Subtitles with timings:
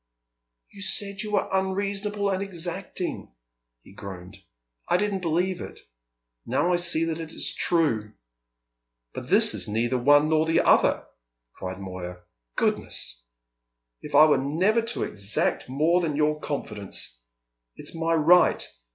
[0.71, 3.35] "You said you were unreasonable and exacting,"
[3.83, 4.35] he groaned.
[4.89, 5.79] "I didn't believe it.
[6.43, 8.13] Now I see that it is true."
[9.13, 11.05] "But this is neither one nor the other,"
[11.53, 12.17] cried Moya.
[12.55, 13.23] "Goodness!
[14.01, 17.19] If I were never to exact more than your confidence!
[17.75, 18.67] It's my right.